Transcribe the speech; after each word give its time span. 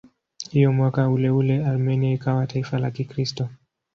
Hivyo 0.51 0.71
mwaka 0.73 1.09
uleule 1.09 1.65
Armenia 1.65 2.13
ikawa 2.13 2.47
taifa 2.47 2.79
la 2.79 2.91
Kikristo. 2.91 3.49